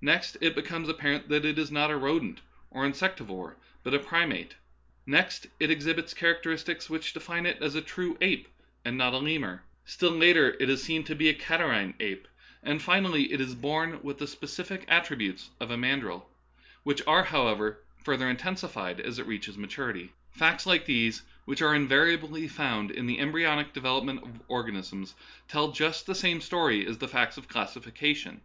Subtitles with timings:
[0.00, 2.40] Next it becomes ap parent that it is not a rodent
[2.72, 3.54] or insectivore,
[3.84, 4.56] but a primate;
[5.06, 8.48] next, it exhibits characteristics which define it as a true ape,
[8.84, 12.26] and not a lemur; still later, it is seen to be a catarrhine ape;
[12.64, 13.76] and finally, it Darwinism Verified.
[14.00, 16.24] 25 is born witli the specific attributes of a mandril,
[16.82, 20.10] which are, however, further intensified as it reaches maturity.
[20.32, 25.14] Facts like these, which are invariably found in the embryonic development of organisms,
[25.46, 28.40] tell just the same story as the facts of classification.